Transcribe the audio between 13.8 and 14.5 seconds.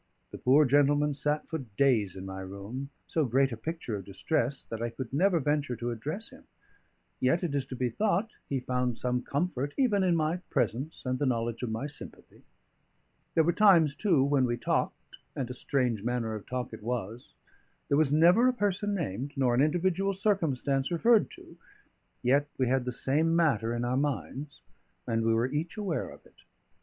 too, when